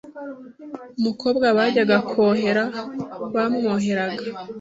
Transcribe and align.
Umukobwa 0.99 1.47
bajyaga 1.57 1.97
kwohera 2.09 2.63
bamwoheraga 3.33 4.25